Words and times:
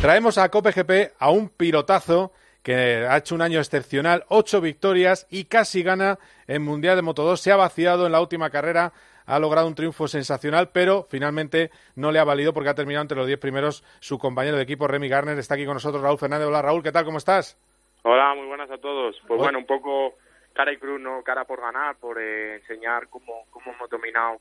Traemos 0.00 0.38
a 0.38 0.48
Cope 0.48 0.70
GP 0.70 1.14
a 1.18 1.32
un 1.32 1.48
pilotazo 1.48 2.30
que 2.62 3.04
ha 3.04 3.16
hecho 3.16 3.34
un 3.34 3.42
año 3.42 3.58
excepcional, 3.58 4.24
ocho 4.28 4.60
victorias 4.60 5.26
y 5.28 5.46
casi 5.46 5.82
gana 5.82 6.20
en 6.46 6.62
Mundial 6.62 6.94
de 6.94 7.02
Moto 7.02 7.24
2. 7.24 7.40
Se 7.40 7.50
ha 7.50 7.56
vaciado 7.56 8.06
en 8.06 8.12
la 8.12 8.20
última 8.20 8.48
carrera, 8.48 8.92
ha 9.26 9.40
logrado 9.40 9.66
un 9.66 9.74
triunfo 9.74 10.06
sensacional, 10.06 10.70
pero 10.72 11.02
finalmente 11.02 11.72
no 11.96 12.12
le 12.12 12.20
ha 12.20 12.24
valido 12.24 12.54
porque 12.54 12.70
ha 12.70 12.76
terminado 12.76 13.02
entre 13.02 13.18
los 13.18 13.26
diez 13.26 13.40
primeros 13.40 13.82
su 13.98 14.20
compañero 14.20 14.56
de 14.56 14.62
equipo, 14.62 14.86
Remy 14.86 15.08
Garner. 15.08 15.36
Está 15.36 15.54
aquí 15.54 15.66
con 15.66 15.74
nosotros 15.74 16.00
Raúl 16.00 16.18
Fernández. 16.18 16.46
Hola 16.46 16.62
Raúl, 16.62 16.84
¿qué 16.84 16.92
tal? 16.92 17.04
¿Cómo 17.04 17.18
estás? 17.18 17.58
Hola, 18.04 18.36
muy 18.36 18.46
buenas 18.46 18.70
a 18.70 18.78
todos. 18.78 19.20
Pues 19.26 19.40
bueno, 19.40 19.58
un 19.58 19.66
poco 19.66 20.14
cara 20.52 20.72
y 20.72 20.76
cruz, 20.76 21.00
no 21.00 21.24
cara 21.24 21.44
por 21.44 21.60
ganar, 21.60 21.96
por 21.96 22.20
eh, 22.20 22.54
enseñar 22.54 23.08
cómo, 23.08 23.46
cómo 23.50 23.72
hemos 23.72 23.90
dominado 23.90 24.36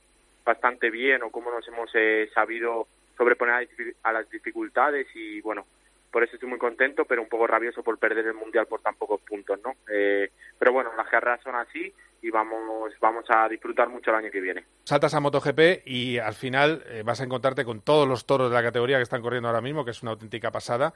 bastante 0.46 0.92
bien 0.92 1.24
o 1.24 1.32
cómo 1.32 1.50
nos 1.50 1.68
hemos 1.68 1.89
eh, 1.96 2.30
sabido 2.32 2.88
sobreponer 3.18 3.68
a, 4.04 4.13
las 4.13 4.29
dificultades 4.29 5.07
y 5.15 5.41
bueno, 5.41 5.65
por 6.11 6.23
eso 6.23 6.36
estoy 6.36 6.50
muy 6.50 6.59
contento, 6.59 7.05
pero 7.05 7.21
un 7.21 7.27
poco 7.27 7.47
rabioso 7.47 7.83
por 7.83 7.97
perder 7.97 8.28
el 8.28 8.33
mundial 8.33 8.68
por 8.68 8.82
tan 8.82 8.96
pocos 8.96 9.21
puntos, 9.21 9.59
¿no? 9.64 9.73
Eh, 9.92 10.32
pero 10.57 10.71
bueno, 10.71 10.92
las 10.96 11.07
carreras 11.07 11.42
son 11.43 11.56
así 11.56 11.93
y 12.21 12.29
vamos 12.29 12.93
vamos 13.01 13.25
a 13.29 13.47
disfrutar 13.50 13.89
mucho 13.89 14.11
el 14.11 14.18
año 14.18 14.32
que 14.32 14.39
viene. 14.39 14.64
Saltas 14.83 15.14
a 15.14 15.19
MotoGP 15.19 15.86
y 15.86 16.18
al 16.18 16.33
final 16.33 16.83
eh, 16.87 17.04
vas 17.06 17.21
a 17.21 17.23
encontrarte 17.23 17.65
con 17.65 17.82
todos 17.82 18.07
los 18.07 18.25
toros 18.25 18.50
de 18.50 18.56
la 18.56 18.64
categoría 18.64 18.97
que 18.97 19.04
están 19.04 19.21
corriendo 19.21 19.50
ahora 19.50 19.61
mismo, 19.61 19.84
que 19.84 19.92
es 19.92 20.01
una 20.01 20.11
auténtica 20.11 20.51
pasada. 20.51 20.93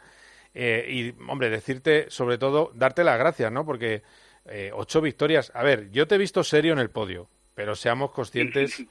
Eh, 0.54 0.85
y, 0.90 1.30
hombre, 1.30 1.49
decirte, 1.49 2.10
sobre 2.10 2.38
todo, 2.38 2.72
darte 2.74 3.04
las 3.04 3.18
gracias, 3.18 3.52
¿no? 3.52 3.66
Porque 3.66 4.04
ocho 4.74 5.02
victorias. 5.02 5.52
A 5.54 5.62
ver, 5.62 5.91
yo 5.91 6.08
te 6.08 6.16
he 6.16 6.18
visto 6.18 6.44
serio 6.44 6.74
en 6.74 6.80
el 6.80 6.90
podio, 6.90 7.30
pero 7.54 7.76
seamos 7.76 8.12
conscientes 8.12 8.84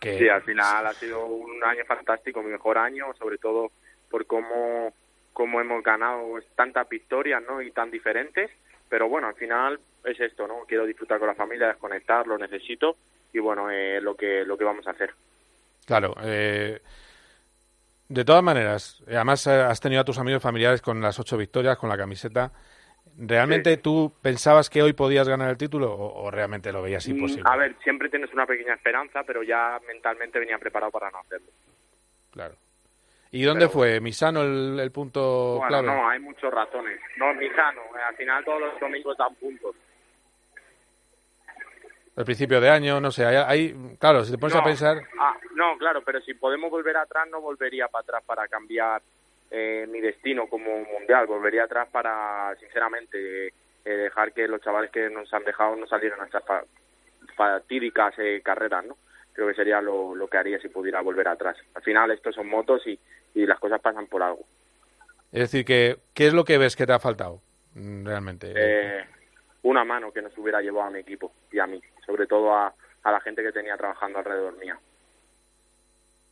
Sí, 0.00 0.28
al 0.28 0.42
final 0.42 0.86
ha 0.86 0.94
sido 0.94 1.26
un 1.26 1.62
año 1.62 1.84
fantástico, 1.84 2.42
mi 2.42 2.50
mejor 2.50 2.78
año, 2.78 3.12
sobre 3.18 3.36
todo 3.38 3.70
por 4.10 4.26
cómo, 4.26 4.94
cómo 5.32 5.60
hemos 5.60 5.82
ganado 5.82 6.38
tantas 6.56 6.88
victorias 6.88 7.42
¿no? 7.46 7.60
y 7.60 7.70
tan 7.70 7.90
diferentes. 7.90 8.50
Pero 8.88 9.08
bueno, 9.08 9.28
al 9.28 9.34
final 9.34 9.78
es 10.04 10.18
esto, 10.18 10.48
¿no? 10.48 10.64
Quiero 10.66 10.86
disfrutar 10.86 11.18
con 11.18 11.28
la 11.28 11.34
familia, 11.34 11.68
desconectar, 11.68 12.26
lo 12.26 12.38
necesito 12.38 12.96
y 13.32 13.38
bueno, 13.38 13.70
es 13.70 14.02
lo, 14.02 14.16
que, 14.16 14.44
lo 14.44 14.56
que 14.58 14.64
vamos 14.64 14.86
a 14.86 14.90
hacer. 14.90 15.14
Claro, 15.86 16.14
eh, 16.22 16.80
de 18.08 18.24
todas 18.24 18.42
maneras, 18.42 19.02
además 19.06 19.46
eh, 19.46 19.52
has 19.52 19.80
tenido 19.80 20.00
a 20.00 20.04
tus 20.04 20.18
amigos 20.18 20.42
familiares 20.42 20.82
con 20.82 21.00
las 21.00 21.18
ocho 21.18 21.36
victorias, 21.36 21.78
con 21.78 21.88
la 21.88 21.96
camiseta. 21.96 22.52
¿Realmente 23.18 23.76
tú 23.76 24.12
pensabas 24.22 24.70
que 24.70 24.82
hoy 24.82 24.92
podías 24.92 25.28
ganar 25.28 25.50
el 25.50 25.56
título 25.56 25.92
o, 25.92 26.30
realmente 26.30 26.72
lo 26.72 26.82
veías 26.82 27.06
mm, 27.06 27.10
imposible? 27.10 27.44
A 27.46 27.56
ver, 27.56 27.76
siempre 27.82 28.08
tienes 28.08 28.32
una 28.32 28.46
pequeña 28.46 28.74
esperanza, 28.74 29.22
pero 29.26 29.42
ya 29.42 29.78
mentalmente 29.86 30.38
venía 30.38 30.58
preparado 30.58 30.90
para 30.90 31.10
no 31.10 31.18
hacerlo. 31.18 31.48
Claro. 32.32 32.54
¿Y 33.32 33.44
dónde 33.44 33.68
fue? 33.68 34.00
¿Misano 34.00 34.42
el, 34.42 34.80
el 34.80 34.90
punto 34.90 35.58
bueno, 35.58 35.68
clave? 35.68 35.86
No, 35.86 36.08
hay 36.08 36.18
muchos 36.18 36.52
ratones. 36.52 37.00
No, 37.16 37.32
Misano. 37.34 37.80
Eh, 37.96 38.02
al 38.08 38.16
final 38.16 38.44
todos 38.44 38.60
los 38.60 38.80
domingos 38.80 39.16
dan 39.16 39.34
puntos. 39.36 39.76
El 42.16 42.24
principio 42.24 42.60
de 42.60 42.68
año, 42.68 43.00
no 43.00 43.10
sé, 43.10 43.24
hay, 43.24 43.74
claro, 43.98 44.24
si 44.24 44.32
te 44.32 44.38
pones 44.38 44.56
a 44.56 44.64
pensar... 44.64 44.98
Ah, 45.18 45.36
no, 45.54 45.78
claro, 45.78 46.02
pero 46.04 46.20
si 46.20 46.34
podemos 46.34 46.70
volver 46.70 46.96
atrás, 46.96 47.28
no 47.30 47.40
volvería 47.40 47.88
para 47.88 48.02
atrás 48.02 48.22
para 48.26 48.48
cambiar 48.48 49.00
eh, 49.50 49.86
mi 49.88 50.00
destino 50.00 50.48
como 50.48 50.84
mundial. 50.84 51.26
Volvería 51.26 51.64
atrás 51.64 51.88
para, 51.90 52.54
sinceramente, 52.60 53.48
eh, 53.48 53.52
dejar 53.84 54.32
que 54.32 54.46
los 54.46 54.60
chavales 54.60 54.90
que 54.90 55.10
nos 55.10 55.32
han 55.34 55.44
dejado 55.44 55.76
no 55.76 55.86
salieran 55.86 56.20
a 56.20 56.26
estas 56.26 56.44
fatídicas 57.36 58.14
eh, 58.18 58.40
carreras, 58.44 58.84
¿no? 58.84 58.96
Creo 59.32 59.48
que 59.48 59.54
sería 59.54 59.80
lo, 59.80 60.14
lo 60.14 60.28
que 60.28 60.36
haría 60.36 60.60
si 60.60 60.68
pudiera 60.68 61.00
volver 61.00 61.28
atrás. 61.28 61.56
Al 61.74 61.82
final, 61.82 62.10
estos 62.10 62.34
son 62.34 62.48
motos 62.48 62.86
y, 62.86 62.98
y 63.34 63.46
las 63.46 63.58
cosas 63.58 63.80
pasan 63.80 64.06
por 64.06 64.22
algo. 64.22 64.44
Es 65.32 65.40
decir, 65.40 65.64
que, 65.64 65.98
¿qué 66.14 66.26
es 66.26 66.34
lo 66.34 66.44
que 66.44 66.58
ves 66.58 66.76
que 66.76 66.86
te 66.86 66.92
ha 66.92 66.98
faltado 66.98 67.40
mm, 67.74 68.04
realmente? 68.04 68.52
Eh, 68.54 69.04
una 69.62 69.84
mano 69.84 70.12
que 70.12 70.22
nos 70.22 70.36
hubiera 70.36 70.60
llevado 70.60 70.88
a 70.88 70.90
mi 70.90 71.00
equipo 71.00 71.32
y 71.52 71.58
a 71.58 71.66
mí, 71.66 71.80
sobre 72.04 72.26
todo 72.26 72.54
a, 72.54 72.74
a 73.02 73.12
la 73.12 73.20
gente 73.20 73.42
que 73.42 73.52
tenía 73.52 73.76
trabajando 73.76 74.18
alrededor 74.18 74.56
mía. 74.58 74.78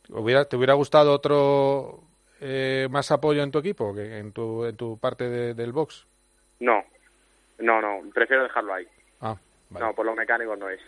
¿Hubiera, 0.09 0.45
¿Te 0.45 0.57
hubiera 0.57 0.73
gustado 0.73 1.13
otro 1.13 2.08
eh, 2.39 2.87
más 2.89 3.11
apoyo 3.11 3.43
en 3.43 3.51
tu 3.51 3.59
equipo 3.59 3.93
que 3.93 4.17
en 4.17 4.31
tu, 4.31 4.65
en 4.65 4.75
tu 4.75 4.97
parte 4.97 5.29
del 5.53 5.71
box? 5.71 6.07
No, 6.59 6.83
no, 7.59 7.81
no, 7.81 8.09
prefiero 8.13 8.43
dejarlo 8.43 8.73
ahí. 8.73 8.87
Ah, 9.21 9.35
No, 9.69 9.93
por 9.93 10.05
los 10.05 10.15
mecánicos 10.15 10.57
no 10.57 10.69
es. 10.69 10.79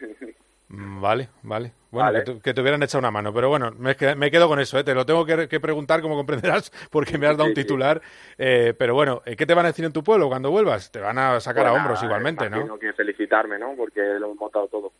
Mm, 0.73 1.01
vale, 1.01 1.27
vale. 1.43 1.73
Bueno, 1.91 2.23
Que, 2.41 2.53
te, 2.53 2.61
hubieran 2.61 2.81
echado 2.81 2.99
una 2.99 3.11
mano, 3.11 3.33
pero 3.33 3.49
bueno, 3.49 3.71
me, 3.77 3.93
me 4.15 4.31
quedo 4.31 4.47
con 4.47 4.57
eso, 4.61 4.79
¿eh? 4.79 4.85
te 4.85 4.95
lo 4.95 5.05
tengo 5.05 5.25
que, 5.25 5.59
preguntar, 5.59 6.01
como 6.01 6.15
comprenderás, 6.15 6.71
porque 6.89 7.17
me 7.17 7.27
has 7.27 7.35
dado 7.35 7.49
un 7.49 7.53
titular. 7.53 8.01
Eh, 8.37 8.73
pero 8.77 8.93
bueno, 8.93 9.21
¿qué 9.25 9.45
te 9.45 9.53
van 9.53 9.65
a 9.65 9.69
decir 9.69 9.83
en 9.83 9.91
tu 9.91 10.01
pueblo 10.01 10.29
cuando 10.29 10.49
vuelvas? 10.49 10.89
Te 10.89 11.01
van 11.01 11.17
a 11.17 11.41
sacar 11.41 11.67
a 11.67 11.73
hombros 11.73 12.01
igualmente, 12.01 12.49
¿no? 12.49 12.79
que 12.79 12.93
felicitarme, 12.93 13.59
¿no? 13.59 13.73
Porque 13.75 14.01
lo 14.01 14.27
hemos 14.27 14.37
montado 14.37 14.67
todo. 14.69 14.93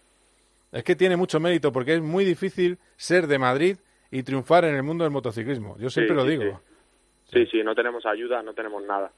Es 0.74 0.84
que 0.84 0.96
tiene 0.96 1.16
mucho 1.16 1.40
mérito, 1.40 1.72
porque 1.72 1.96
es 1.96 2.02
muy 2.02 2.26
difícil 2.26 2.78
ser 2.98 3.28
de 3.28 3.40
Madrid 3.40 3.78
y 4.12 4.24
triunfar 4.24 4.66
en 4.66 4.76
el 4.76 4.84
mundo 4.84 5.06
del 5.06 5.12
motociclismo. 5.12 5.78
Yo 5.80 5.90
siempre 5.90 6.16
lo 6.16 6.26
digo. 6.26 6.62
Sí. 7.32 7.46
sí. 7.48 7.64
no 7.64 7.74
tenemos 7.74 8.06
ayuda, 8.06 8.44
no 8.44 8.54
tenemos 8.54 8.84
nada. 8.84 9.12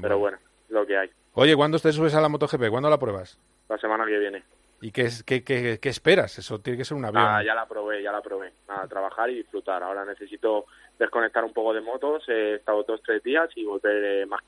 Pero 0.00 0.18
bueno, 0.18 0.38
lo 0.70 0.86
que 0.86 0.96
hay. 0.96 1.10
Oye, 1.34 1.54
¿cuándo 1.54 1.78
te 1.78 1.92
subes 1.92 2.14
a 2.14 2.20
la 2.20 2.28
MotoGP? 2.28 2.70
¿Cuándo 2.70 2.88
la 2.88 2.98
pruebas? 2.98 3.38
La 3.68 3.76
semana 3.76 4.06
que 4.06 4.18
viene. 4.18 4.42
¿Y 4.80 4.92
qué, 4.92 5.08
qué, 5.24 5.42
qué, 5.80 5.88
esperas? 5.88 6.38
Eso 6.38 6.60
tiene 6.60 6.78
que 6.78 6.84
ser 6.84 6.96
una 6.96 7.08
avión. 7.08 7.24
Ah, 7.26 7.42
ya 7.44 7.54
la 7.54 7.66
probé, 7.66 8.02
ya 8.02 8.12
la 8.12 8.20
probé. 8.22 8.52
Nada, 8.68 8.86
trabajar 8.86 9.30
y 9.30 9.36
disfrutar. 9.36 9.82
Ahora 9.82 10.04
necesito 10.04 10.66
desconectar 10.98 11.44
un 11.44 11.52
poco 11.52 11.74
de 11.74 11.80
motos. 11.80 12.24
He 12.28 12.54
estado 12.54 12.82
dos, 12.82 13.02
tres 13.02 13.22
días 13.22 13.48
y 13.56 13.64
volver 13.64 14.04
eh, 14.04 14.26
más, 14.26 14.40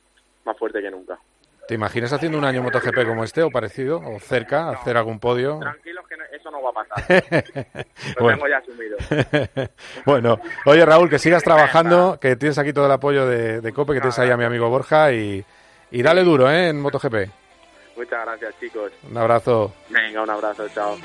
más 0.44 0.58
fuerte 0.58 0.80
que 0.80 0.90
nunca. 0.90 1.18
¿Te 1.68 1.74
imaginas 1.74 2.12
haciendo 2.12 2.38
un 2.38 2.44
año 2.44 2.62
MotoGP 2.62 3.06
como 3.06 3.24
este 3.24 3.42
o 3.42 3.50
parecido? 3.50 3.98
¿O 3.98 4.20
cerca? 4.20 4.70
¿Hacer 4.70 4.96
algún 4.96 5.18
podio? 5.18 5.58
Que 6.08 6.14
eso 6.36 6.50
no 6.50 6.62
va 6.62 6.70
a 6.70 6.72
pasar. 6.72 7.24
Lo 8.16 8.22
bueno. 8.22 8.38
tengo 8.38 8.48
ya 8.48 8.58
asumido. 8.58 8.96
bueno, 10.06 10.38
oye 10.64 10.84
Raúl, 10.84 11.10
que 11.10 11.18
sigas 11.18 11.42
trabajando, 11.42 12.18
que 12.20 12.36
tienes 12.36 12.58
aquí 12.58 12.72
todo 12.72 12.86
el 12.86 12.92
apoyo 12.92 13.26
de, 13.26 13.60
de 13.60 13.72
COPE, 13.72 13.94
que 13.94 14.00
tienes 14.00 14.18
ahí 14.18 14.30
a 14.30 14.36
mi 14.36 14.44
amigo 14.44 14.68
Borja 14.68 15.12
y, 15.12 15.44
y 15.90 16.02
dale 16.02 16.22
duro 16.24 16.50
¿eh? 16.50 16.68
en 16.68 16.80
MotoGP. 16.80 17.30
Muchas 17.96 18.24
gracias 18.26 18.54
chicos. 18.60 18.92
Un 19.10 19.16
abrazo. 19.16 19.72
Venga, 19.88 20.22
un 20.22 20.30
abrazo, 20.30 20.68
chao. 20.68 20.96